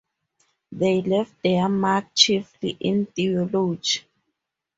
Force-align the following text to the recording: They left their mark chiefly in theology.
They 0.71 1.03
left 1.03 1.43
their 1.43 1.69
mark 1.69 2.07
chiefly 2.15 2.75
in 2.79 3.05
theology. 3.05 4.01